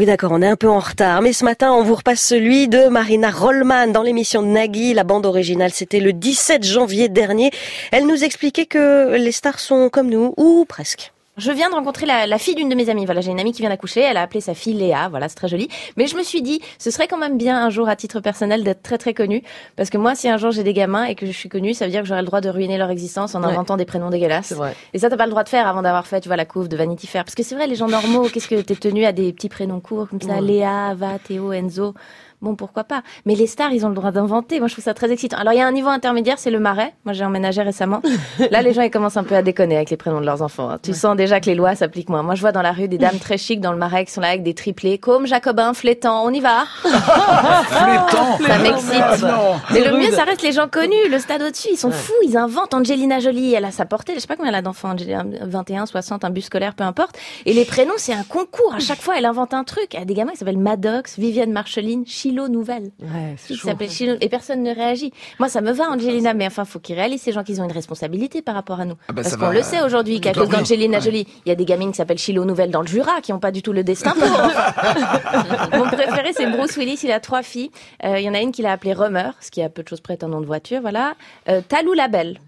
Oui, 0.00 0.06
d'accord, 0.06 0.32
on 0.32 0.40
est 0.40 0.48
un 0.48 0.56
peu 0.56 0.70
en 0.70 0.78
retard, 0.78 1.20
mais 1.20 1.34
ce 1.34 1.44
matin, 1.44 1.74
on 1.74 1.82
vous 1.82 1.94
repasse 1.94 2.22
celui 2.22 2.68
de 2.68 2.88
Marina 2.88 3.30
Rollman 3.30 3.88
dans 3.88 4.02
l'émission 4.02 4.40
de 4.40 4.46
Nagui. 4.46 4.94
La 4.94 5.04
bande 5.04 5.26
originale, 5.26 5.72
c'était 5.72 6.00
le 6.00 6.14
17 6.14 6.64
janvier 6.64 7.10
dernier. 7.10 7.50
Elle 7.92 8.06
nous 8.06 8.24
expliquait 8.24 8.64
que 8.64 9.14
les 9.16 9.30
stars 9.30 9.60
sont 9.60 9.90
comme 9.90 10.08
nous, 10.08 10.32
ou 10.38 10.64
presque. 10.66 11.12
Je 11.40 11.50
viens 11.52 11.70
de 11.70 11.74
rencontrer 11.74 12.04
la, 12.04 12.38
fille 12.38 12.54
d'une 12.54 12.68
de 12.68 12.74
mes 12.74 12.90
amies. 12.90 13.06
Voilà, 13.06 13.22
j'ai 13.22 13.30
une 13.30 13.40
amie 13.40 13.52
qui 13.52 13.62
vient 13.62 13.70
d'accoucher. 13.70 14.02
Elle 14.02 14.18
a 14.18 14.22
appelé 14.22 14.42
sa 14.42 14.52
fille 14.52 14.74
Léa. 14.74 15.08
Voilà, 15.08 15.26
c'est 15.30 15.36
très 15.36 15.48
joli. 15.48 15.68
Mais 15.96 16.06
je 16.06 16.14
me 16.14 16.22
suis 16.22 16.42
dit, 16.42 16.60
ce 16.78 16.90
serait 16.90 17.08
quand 17.08 17.16
même 17.16 17.38
bien 17.38 17.64
un 17.64 17.70
jour, 17.70 17.88
à 17.88 17.96
titre 17.96 18.20
personnel, 18.20 18.62
d'être 18.62 18.82
très 18.82 18.98
très 18.98 19.14
connue. 19.14 19.42
Parce 19.74 19.88
que 19.88 19.96
moi, 19.96 20.14
si 20.14 20.28
un 20.28 20.36
jour 20.36 20.50
j'ai 20.50 20.64
des 20.64 20.74
gamins 20.74 21.04
et 21.04 21.14
que 21.14 21.24
je 21.24 21.32
suis 21.32 21.48
connue, 21.48 21.72
ça 21.72 21.86
veut 21.86 21.90
dire 21.90 22.02
que 22.02 22.06
j'aurai 22.06 22.20
le 22.20 22.26
droit 22.26 22.42
de 22.42 22.50
ruiner 22.50 22.76
leur 22.76 22.90
existence 22.90 23.34
en 23.34 23.42
inventant 23.42 23.78
des 23.78 23.86
prénoms 23.86 24.10
dégueulasses. 24.10 24.52
Vrai. 24.52 24.76
Et 24.92 24.98
ça, 24.98 25.08
t'as 25.08 25.16
pas 25.16 25.24
le 25.24 25.30
droit 25.30 25.44
de 25.44 25.48
faire 25.48 25.66
avant 25.66 25.80
d'avoir 25.80 26.06
fait, 26.06 26.20
tu 26.20 26.28
vois, 26.28 26.36
la 26.36 26.44
couve 26.44 26.68
de 26.68 26.76
Vanity 26.76 27.06
Fair. 27.06 27.24
Parce 27.24 27.34
que 27.34 27.42
c'est 27.42 27.54
vrai, 27.54 27.66
les 27.66 27.76
gens 27.76 27.88
normaux, 27.88 28.28
qu'est-ce 28.28 28.48
que 28.48 28.60
t'es 28.60 28.74
tenu 28.74 29.06
à 29.06 29.12
des 29.12 29.32
petits 29.32 29.48
prénoms 29.48 29.80
courts 29.80 30.08
comme 30.10 30.20
ça, 30.20 30.42
Léa, 30.42 30.88
Ava, 30.88 31.18
Théo, 31.26 31.52
Enzo 31.52 31.94
bon, 32.42 32.54
pourquoi 32.54 32.84
pas. 32.84 33.02
Mais 33.26 33.34
les 33.34 33.46
stars, 33.46 33.72
ils 33.72 33.84
ont 33.84 33.88
le 33.88 33.94
droit 33.94 34.10
d'inventer. 34.10 34.58
Moi, 34.58 34.68
je 34.68 34.74
trouve 34.74 34.84
ça 34.84 34.94
très 34.94 35.10
excitant. 35.10 35.38
Alors, 35.38 35.52
il 35.52 35.58
y 35.58 35.60
a 35.60 35.66
un 35.66 35.72
niveau 35.72 35.88
intermédiaire, 35.88 36.38
c'est 36.38 36.50
le 36.50 36.60
marais. 36.60 36.94
Moi, 37.04 37.12
j'ai 37.12 37.24
emménagé 37.24 37.62
récemment. 37.62 38.02
Là, 38.50 38.62
les 38.62 38.72
gens, 38.72 38.82
ils 38.82 38.90
commencent 38.90 39.16
un 39.16 39.24
peu 39.24 39.34
à 39.34 39.42
déconner 39.42 39.76
avec 39.76 39.90
les 39.90 39.96
prénoms 39.96 40.20
de 40.20 40.26
leurs 40.26 40.42
enfants. 40.42 40.70
Hein. 40.70 40.78
Tu 40.82 40.94
sens 40.94 41.16
déjà 41.16 41.40
que 41.40 41.46
les 41.46 41.54
lois 41.54 41.74
s'appliquent 41.74 42.08
moins. 42.08 42.22
Moi, 42.22 42.34
je 42.34 42.40
vois 42.40 42.52
dans 42.52 42.62
la 42.62 42.72
rue 42.72 42.88
des 42.88 42.98
dames 42.98 43.18
très 43.18 43.38
chics 43.38 43.60
dans 43.60 43.72
le 43.72 43.78
marais 43.78 44.04
qui 44.04 44.12
sont 44.12 44.20
là 44.20 44.28
avec 44.28 44.42
des 44.42 44.54
triplés, 44.54 44.98
comme 44.98 45.26
Jacobin, 45.26 45.74
Flétan. 45.74 46.24
On 46.24 46.30
y 46.30 46.40
va. 46.40 46.64
Flétan. 46.84 48.38
Ça 48.46 48.58
m'excite. 48.58 49.26
Mais 49.72 49.84
le 49.84 49.96
mieux, 49.96 50.10
ça 50.10 50.24
reste 50.24 50.42
les 50.42 50.52
gens 50.52 50.68
connus. 50.68 51.08
Le 51.10 51.18
stade 51.18 51.42
au-dessus, 51.42 51.68
ils 51.72 51.76
sont 51.76 51.90
fous. 51.90 52.12
Ils 52.24 52.36
inventent. 52.36 52.74
Angelina 52.74 53.20
Jolie, 53.20 53.54
elle 53.54 53.64
a 53.64 53.70
sa 53.70 53.84
portée. 53.84 54.14
Je 54.14 54.20
sais 54.20 54.26
pas 54.26 54.36
combien 54.36 54.50
elle 54.50 54.58
a 54.58 54.62
d'enfants. 54.62 54.94
21, 54.96 55.86
60, 55.86 56.24
un 56.24 56.30
bus 56.30 56.46
scolaire, 56.46 56.74
peu 56.74 56.84
importe. 56.84 57.18
Et 57.46 57.52
les 57.52 57.64
prénoms, 57.64 57.94
c'est 57.96 58.12
un 58.12 58.24
concours. 58.24 58.74
À 58.74 58.80
chaque 58.80 59.00
fois, 59.00 59.14
elle 59.18 59.26
invente 59.26 59.54
un 59.54 59.64
truc. 59.64 59.94
Y 59.94 59.98
a 59.98 60.04
des 60.04 60.14
gamins 60.14 60.32
qui 60.32 60.38
s'appellent 60.38 60.58
Maddox, 60.58 61.18
Vivienne 61.18 61.52
Marceline, 61.52 62.04
Chilo 62.30 62.48
Nouvelle. 62.48 62.90
Ouais, 63.00 63.34
s'appelle 63.56 63.90
Chilo 63.90 64.14
et 64.20 64.28
personne 64.28 64.62
ne 64.62 64.72
réagit. 64.74 65.12
Moi, 65.40 65.48
ça 65.48 65.60
me 65.60 65.72
va, 65.72 65.90
Angelina, 65.90 66.32
mais 66.32 66.46
enfin, 66.46 66.64
faut 66.64 66.78
qu'ils 66.78 66.94
réalisent 66.94 67.22
ces 67.22 67.32
gens 67.32 67.42
qu'ils 67.42 67.60
ont 67.60 67.64
une 67.64 67.72
responsabilité 67.72 68.40
par 68.40 68.54
rapport 68.54 68.78
à 68.80 68.84
nous. 68.84 68.94
Ah 69.08 69.12
bah, 69.12 69.22
Parce 69.22 69.34
qu'on 69.36 69.46
va. 69.46 69.52
le 69.52 69.62
sait 69.62 69.82
aujourd'hui 69.82 70.20
qu'à 70.20 70.32
cause 70.32 70.48
d'Angelina 70.48 70.98
Ouais. 70.98 71.04
Jolie, 71.04 71.26
il 71.44 71.48
y 71.48 71.52
a 71.52 71.54
des 71.56 71.64
gamines 71.64 71.90
qui 71.90 71.96
s'appellent 71.96 72.18
Chilo 72.18 72.44
Nouvelle 72.44 72.70
dans 72.70 72.82
le 72.82 72.86
Jura 72.86 73.20
qui 73.20 73.32
n'ont 73.32 73.38
pas 73.40 73.50
du 73.50 73.62
tout 73.62 73.72
le 73.72 73.82
destin 73.84 74.12
pour. 74.12 74.28
Mon 75.78 75.86
préféré, 75.86 76.32
c'est 76.34 76.46
Bruce 76.50 76.76
Willis. 76.76 77.00
Il 77.02 77.12
a 77.12 77.20
trois 77.20 77.42
filles. 77.42 77.70
Euh, 78.04 78.18
Il 78.18 78.24
y 78.24 78.28
en 78.30 78.34
a 78.34 78.40
une 78.40 78.52
qu'il 78.52 78.66
a 78.66 78.72
appelée 78.72 78.92
Rummer, 78.92 79.30
ce 79.40 79.50
qui 79.50 79.62
a 79.62 79.68
peu 79.68 79.82
de 79.82 79.88
choses 79.88 80.00
près 80.00 80.14
est 80.14 80.24
un 80.24 80.28
nom 80.28 80.40
de 80.40 80.46
voiture, 80.46 80.80
voilà. 80.80 81.14
Euh, 81.48 81.60
Talou 81.66 81.92
Labelle. 81.94 82.38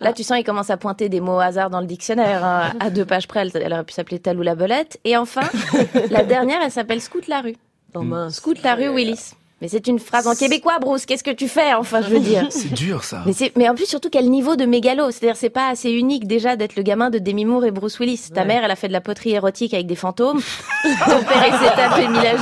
Là, 0.00 0.12
tu 0.12 0.24
sens, 0.24 0.36
il 0.38 0.42
commence 0.44 0.68
à 0.70 0.76
pointer 0.76 1.08
des 1.08 1.20
mots 1.20 1.36
au 1.36 1.40
hasard 1.40 1.70
dans 1.70 1.80
le 1.80 1.86
dictionnaire. 1.86 2.44
hein. 2.44 2.72
À 2.80 2.90
deux 2.90 3.04
pages 3.04 3.28
près, 3.28 3.40
elle, 3.40 3.50
elle 3.54 3.72
aurait 3.72 3.84
pu 3.84 3.92
s'appeler 3.92 4.18
Talou 4.18 4.42
la 4.42 4.56
Belette. 4.56 4.98
Et 5.04 5.16
enfin, 5.16 5.42
la 6.10 6.24
dernière, 6.24 6.58
elle 6.64 6.72
s'appelle 6.72 7.00
Scout 7.00 7.28
la 7.28 7.40
rue. 7.40 7.54
Oh 7.94 8.02
mince. 8.02 8.36
Scout 8.36 8.62
la 8.62 8.74
rue 8.74 8.88
Willis. 8.88 9.32
Mais 9.60 9.68
c'est 9.68 9.86
une 9.86 10.00
phrase 10.00 10.26
en 10.26 10.34
québécois, 10.34 10.78
Bruce. 10.80 11.06
Qu'est-ce 11.06 11.22
que 11.22 11.30
tu 11.30 11.46
fais, 11.46 11.72
enfin, 11.74 12.02
je 12.02 12.08
veux 12.08 12.18
dire. 12.32 12.46
C'est 12.50 12.72
dur 12.72 13.04
ça. 13.04 13.22
Mais, 13.26 13.32
c'est, 13.32 13.52
mais 13.56 13.68
en 13.68 13.76
plus, 13.76 13.86
surtout, 13.86 14.10
quel 14.10 14.28
niveau 14.28 14.56
de 14.56 14.64
mégalo. 14.64 15.10
C'est-à-dire, 15.12 15.36
c'est 15.36 15.50
pas 15.50 15.68
assez 15.68 15.90
unique 15.92 16.26
déjà 16.26 16.56
d'être 16.56 16.74
le 16.74 16.82
gamin 16.82 17.10
de 17.10 17.18
Demi 17.18 17.44
Moore 17.44 17.66
et 17.66 17.70
Bruce 17.70 18.00
Willis. 18.00 18.30
Ta 18.34 18.44
mère, 18.44 18.64
elle 18.64 18.70
a 18.72 18.76
fait 18.76 18.88
de 18.88 18.92
la 18.92 19.00
poterie 19.00 19.30
érotique 19.32 19.72
avec 19.72 19.86
des 19.86 19.94
fantômes. 19.94 20.40
Ton 20.82 21.22
père, 21.22 21.46
il 21.46 21.54
s'est 21.54 21.74
tapé 21.76 22.08
Mila. 22.08 22.34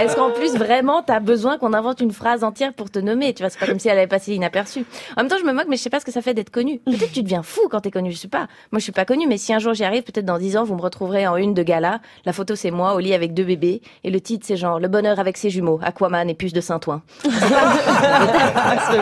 Est-ce 0.00 0.14
qu'en 0.14 0.30
plus, 0.30 0.56
vraiment, 0.56 1.02
t'as 1.02 1.20
besoin 1.20 1.58
qu'on 1.58 1.72
invente 1.72 2.00
une 2.00 2.12
phrase 2.12 2.44
entière 2.44 2.72
pour 2.72 2.90
te 2.90 2.98
nommer? 2.98 3.34
Tu 3.34 3.42
vois, 3.42 3.50
c'est 3.50 3.58
pas 3.58 3.66
comme 3.66 3.78
si 3.78 3.88
elle 3.88 3.98
avait 3.98 4.06
passé 4.06 4.34
inaperçue. 4.34 4.84
En 5.16 5.22
même 5.22 5.28
temps, 5.28 5.38
je 5.40 5.44
me 5.44 5.52
moque, 5.52 5.66
mais 5.68 5.76
je 5.76 5.82
sais 5.82 5.90
pas 5.90 6.00
ce 6.00 6.04
que 6.04 6.12
ça 6.12 6.22
fait 6.22 6.34
d'être 6.34 6.50
connu. 6.50 6.78
Peut-être 6.86 7.08
que 7.08 7.14
tu 7.14 7.22
deviens 7.22 7.42
fou 7.42 7.62
quand 7.70 7.80
t'es 7.80 7.90
connu, 7.90 8.12
je 8.12 8.16
sais 8.16 8.28
pas. 8.28 8.46
Moi, 8.70 8.78
je 8.78 8.80
suis 8.80 8.92
pas 8.92 9.04
connue, 9.04 9.26
mais 9.26 9.38
si 9.38 9.52
un 9.52 9.58
jour 9.58 9.74
j'y 9.74 9.84
arrive, 9.84 10.04
peut-être 10.04 10.24
dans 10.24 10.38
dix 10.38 10.56
ans, 10.56 10.64
vous 10.64 10.76
me 10.76 10.80
retrouverez 10.80 11.26
en 11.26 11.36
une 11.36 11.54
de 11.54 11.62
gala. 11.62 12.00
La 12.24 12.32
photo, 12.32 12.54
c'est 12.54 12.70
moi 12.70 12.94
au 12.94 13.00
lit 13.00 13.14
avec 13.14 13.34
deux 13.34 13.44
bébés. 13.44 13.82
Et 14.04 14.10
le 14.10 14.20
titre, 14.20 14.46
c'est 14.46 14.56
genre, 14.56 14.78
le 14.78 14.88
bonheur 14.88 15.18
avec 15.18 15.36
ses 15.36 15.50
jumeaux, 15.50 15.80
Aquaman 15.82 16.28
et 16.30 16.34
puce 16.34 16.52
de 16.52 16.60
Saint-Ouen. 16.60 17.02
c'est 17.22 17.30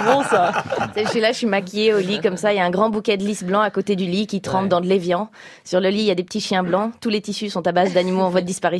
bon 0.04 0.22
ça. 0.22 0.52
Je 0.96 1.08
suis 1.08 1.20
là, 1.20 1.32
je 1.32 1.38
suis 1.38 1.46
maquillée 1.46 1.92
au 1.94 1.98
lit 1.98 2.20
comme 2.20 2.36
ça. 2.36 2.52
Il 2.52 2.56
y 2.56 2.60
a 2.60 2.64
un 2.64 2.70
grand 2.70 2.88
bouquet 2.88 3.16
de 3.16 3.24
lys 3.24 3.44
blanc 3.44 3.60
à 3.60 3.70
côté 3.70 3.96
du 3.96 4.04
lit 4.06 4.26
qui 4.26 4.40
trempe 4.40 4.68
dans 4.68 4.80
de 4.80 4.86
l'évian. 4.86 5.28
Sur 5.64 5.80
le 5.80 5.90
lit, 5.90 6.00
il 6.00 6.06
y 6.06 6.10
a 6.10 6.14
des 6.14 6.24
petits 6.24 6.40
chiens 6.40 6.62
blancs. 6.62 6.92
Tous 7.00 7.10
les 7.10 7.20
tissus 7.20 7.50
sont 7.50 7.66
à 7.66 7.72
base 7.72 7.92
d'animaux 7.92 8.22
en 8.22 8.30
voie 8.30 8.40
de 8.40 8.46
disparition. 8.46 8.77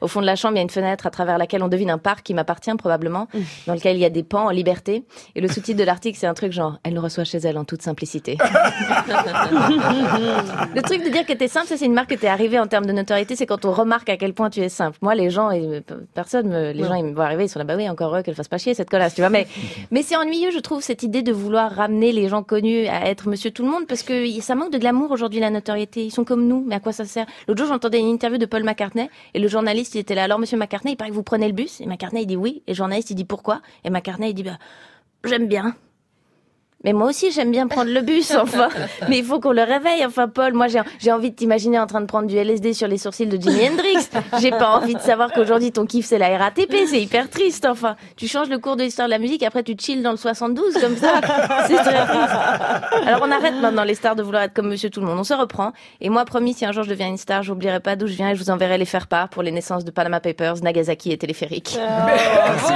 Au 0.00 0.08
fond 0.08 0.20
de 0.20 0.26
la 0.26 0.36
chambre, 0.36 0.54
il 0.54 0.58
y 0.58 0.60
a 0.60 0.62
une 0.62 0.70
fenêtre 0.70 1.06
à 1.06 1.10
travers 1.10 1.38
laquelle 1.38 1.62
on 1.62 1.68
devine 1.68 1.90
un 1.90 1.98
parc 1.98 2.22
qui 2.22 2.34
m'appartient 2.34 2.74
probablement, 2.76 3.28
dans 3.66 3.74
lequel 3.74 3.96
il 3.96 4.00
y 4.00 4.04
a 4.04 4.10
des 4.10 4.22
pans 4.22 4.46
en 4.46 4.50
liberté. 4.50 5.04
Et 5.34 5.40
le 5.40 5.48
sous-titre 5.48 5.78
de 5.78 5.84
l'article, 5.84 6.18
c'est 6.18 6.26
un 6.26 6.34
truc 6.34 6.52
genre 6.52 6.78
Elle 6.82 6.94
le 6.94 7.00
reçoit 7.00 7.24
chez 7.24 7.38
elle 7.38 7.58
en 7.58 7.64
toute 7.64 7.82
simplicité. 7.82 8.36
le 10.74 10.82
truc 10.82 11.04
de 11.04 11.10
dire 11.10 11.26
que 11.26 11.32
t'es 11.32 11.48
simple, 11.48 11.66
ça 11.66 11.76
c'est 11.76 11.86
une 11.86 11.94
marque 11.94 12.10
que 12.10 12.14
t'es 12.14 12.26
arrivé 12.26 12.58
en 12.58 12.66
termes 12.66 12.86
de 12.86 12.92
notoriété. 12.92 13.36
C'est 13.36 13.46
quand 13.46 13.64
on 13.64 13.72
remarque 13.72 14.08
à 14.08 14.16
quel 14.16 14.34
point 14.34 14.50
tu 14.50 14.60
es 14.60 14.68
simple. 14.68 14.98
Moi, 15.02 15.14
les 15.14 15.30
gens, 15.30 15.50
et 15.50 15.82
personne, 16.14 16.48
me, 16.48 16.72
les 16.72 16.84
gens, 16.84 16.94
ils 16.94 17.04
me 17.04 17.14
voient 17.14 17.24
arriver, 17.24 17.44
ils 17.44 17.48
sont 17.48 17.58
là, 17.58 17.64
bah 17.64 17.76
oui, 17.76 17.88
encore 17.88 18.16
eux, 18.16 18.22
qu'elle 18.22 18.34
fasse 18.34 18.48
pas 18.48 18.58
chier 18.58 18.74
cette 18.74 18.90
connasse, 18.90 19.14
tu 19.14 19.20
vois. 19.20 19.30
Mais, 19.30 19.46
mais 19.90 20.02
c'est 20.02 20.16
ennuyeux, 20.16 20.50
je 20.50 20.58
trouve, 20.58 20.82
cette 20.82 21.02
idée 21.02 21.22
de 21.22 21.32
vouloir 21.32 21.70
ramener 21.72 22.12
les 22.12 22.28
gens 22.28 22.42
connus 22.42 22.86
à 22.86 23.08
être 23.08 23.28
Monsieur 23.28 23.50
Tout 23.50 23.64
le 23.64 23.70
Monde, 23.70 23.86
parce 23.86 24.02
que 24.02 24.26
ça 24.40 24.54
manque 24.54 24.72
de 24.72 24.78
glamour 24.78 25.10
aujourd'hui 25.10 25.40
la 25.40 25.50
notoriété. 25.50 26.04
Ils 26.04 26.10
sont 26.10 26.24
comme 26.24 26.46
nous, 26.46 26.64
mais 26.66 26.76
à 26.76 26.80
quoi 26.80 26.92
ça 26.92 27.04
sert? 27.04 27.26
L'autre 27.48 27.62
jour, 27.62 27.72
j'entendais 27.72 27.98
une 27.98 28.08
interview 28.08 28.38
de 28.38 28.46
Paul 28.46 28.64
McCartney 28.64 29.08
et 29.36 29.38
le 29.38 29.48
journaliste, 29.48 29.94
il 29.94 29.98
était 29.98 30.14
là. 30.14 30.24
Alors, 30.24 30.38
Monsieur 30.38 30.56
McCartney, 30.56 30.94
il 30.94 30.96
paraît 30.96 31.10
que 31.10 31.14
vous 31.14 31.22
prenez 31.22 31.46
le 31.46 31.52
bus. 31.52 31.82
Et 31.82 31.86
McCartney, 31.86 32.22
il 32.22 32.26
dit 32.26 32.36
oui. 32.36 32.62
Et 32.66 32.70
le 32.70 32.74
journaliste, 32.74 33.10
il 33.10 33.16
dit 33.16 33.26
pourquoi? 33.26 33.60
Et 33.84 33.90
McCartney, 33.90 34.30
il 34.30 34.34
dit 34.34 34.42
bah 34.42 34.56
j'aime 35.24 35.46
bien. 35.46 35.76
Mais 36.84 36.92
moi 36.92 37.08
aussi, 37.08 37.32
j'aime 37.32 37.50
bien 37.50 37.66
prendre 37.66 37.90
le 37.90 38.00
bus, 38.00 38.32
enfin. 38.40 38.68
Mais 39.08 39.18
il 39.18 39.24
faut 39.24 39.40
qu'on 39.40 39.52
le 39.52 39.62
réveille, 39.62 40.04
enfin, 40.06 40.28
Paul. 40.28 40.52
Moi, 40.52 40.68
j'ai, 40.68 40.80
j'ai 40.98 41.10
envie 41.10 41.30
de 41.30 41.36
t'imaginer 41.36 41.78
en 41.78 41.86
train 41.86 42.00
de 42.00 42.06
prendre 42.06 42.28
du 42.28 42.36
LSD 42.36 42.74
sur 42.74 42.86
les 42.86 42.98
sourcils 42.98 43.26
de 43.26 43.40
Jimi 43.40 43.68
Hendrix. 43.68 44.08
J'ai 44.40 44.50
pas 44.50 44.76
envie 44.76 44.94
de 44.94 45.00
savoir 45.00 45.32
qu'aujourd'hui, 45.32 45.72
ton 45.72 45.86
kiff, 45.86 46.06
c'est 46.06 46.18
la 46.18 46.36
RATP. 46.36 46.74
C'est 46.86 47.00
hyper 47.00 47.28
triste, 47.28 47.66
enfin. 47.66 47.96
Tu 48.16 48.28
changes 48.28 48.48
le 48.48 48.58
cours 48.58 48.76
de 48.76 48.82
l'histoire 48.82 49.08
de 49.08 49.12
la 49.12 49.18
musique, 49.18 49.42
après, 49.42 49.62
tu 49.62 49.74
chill 49.78 50.02
dans 50.02 50.12
le 50.12 50.16
72, 50.16 50.74
comme 50.78 50.96
ça. 50.96 51.20
C'est 51.66 51.76
très 51.76 52.06
triste. 52.06 52.36
Alors, 53.06 53.20
on 53.22 53.30
arrête 53.30 53.54
maintenant, 53.60 53.84
les 53.84 53.94
stars, 53.94 54.14
de 54.16 54.22
vouloir 54.22 54.44
être 54.44 54.54
comme 54.54 54.68
monsieur 54.68 54.90
tout 54.90 55.00
le 55.00 55.06
monde. 55.06 55.18
On 55.18 55.24
se 55.24 55.34
reprend. 55.34 55.72
Et 56.00 56.08
moi, 56.08 56.24
promis, 56.24 56.54
si 56.54 56.64
un 56.64 56.72
jour 56.72 56.84
je 56.84 56.90
deviens 56.90 57.08
une 57.08 57.16
star, 57.16 57.42
j'oublierai 57.42 57.80
pas 57.80 57.96
d'où 57.96 58.06
je 58.06 58.14
viens 58.14 58.30
et 58.30 58.34
je 58.34 58.40
vous 58.42 58.50
enverrai 58.50 58.78
les 58.78 58.84
faire 58.84 59.06
part 59.06 59.28
pour 59.28 59.42
les 59.42 59.50
naissances 59.50 59.84
de 59.84 59.90
Panama 59.90 60.20
Papers, 60.20 60.62
Nagasaki 60.62 61.10
et 61.10 61.18
Téléphérique. 61.18 61.78
Merci. 62.06 62.72